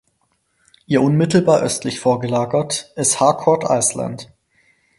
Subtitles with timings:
[0.87, 4.31] Ihr unmittelbar östlich vorgelagert ist Harcourt Island.